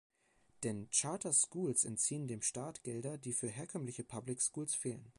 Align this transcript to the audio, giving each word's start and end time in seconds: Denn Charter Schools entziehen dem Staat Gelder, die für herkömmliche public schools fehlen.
Denn 0.63 0.89
Charter 0.89 1.31
Schools 1.31 1.85
entziehen 1.85 2.27
dem 2.27 2.41
Staat 2.41 2.81
Gelder, 2.81 3.19
die 3.19 3.33
für 3.33 3.49
herkömmliche 3.49 4.03
public 4.03 4.41
schools 4.41 4.73
fehlen. 4.73 5.07